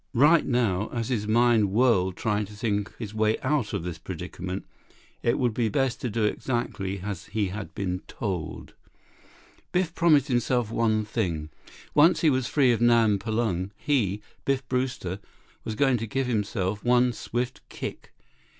[0.15, 3.99] Right now, though, as his mind whirled trying to think his way out of this
[3.99, 4.65] predicament,
[5.21, 8.73] it would be best to do exactly as he had been told.
[9.71, 11.51] Biff promised himself one thing.
[11.93, 15.19] Once he was free of Nam Palung he, Biff Brewster,
[15.63, 18.11] was going to give himself, Biff Brewster, one swift kick.